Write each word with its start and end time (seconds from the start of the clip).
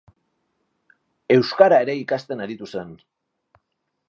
Euskara 1.35 1.79
ere 1.85 1.97
ikasten 2.01 2.43
aritu 2.47 2.71
zen. 2.75 2.97